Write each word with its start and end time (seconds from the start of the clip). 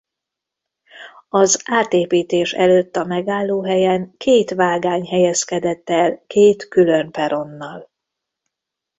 Az 1.29 1.61
átépítés 1.65 2.53
előtt 2.53 2.95
a 2.95 3.05
megállóhelyen 3.05 4.13
két 4.17 4.49
vágány 4.51 5.07
helyezkedett 5.07 5.89
el 5.89 6.23
két 6.27 6.67
külön 6.67 7.11
peronnal. 7.11 7.89